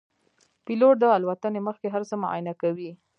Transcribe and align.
پیلوټ 0.65 0.95
د 0.99 1.03
الوتنې 1.17 1.61
مخکې 1.67 1.87
هر 1.93 2.03
څه 2.09 2.15
معاینه 2.21 2.53
کوي. 2.61 2.91